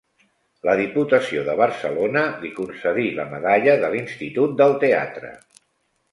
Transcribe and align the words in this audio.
La 0.67 0.73
Diputació 0.77 1.41
de 1.49 1.53
Barcelona 1.59 2.23
li 2.45 2.49
concedí 2.59 3.05
la 3.17 3.25
Medalla 3.33 3.75
de 3.83 3.91
l'Institut 3.97 4.55
del 4.63 4.75
Teatre. 4.85 5.31